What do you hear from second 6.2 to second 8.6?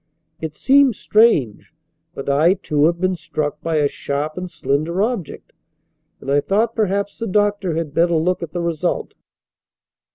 I thought, perhaps, the doctor had better look at